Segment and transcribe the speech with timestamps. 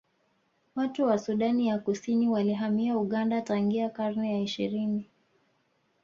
[0.75, 5.09] Watu wa Sudani ya Kusini walihamia Uganda tangia karne ya ishirini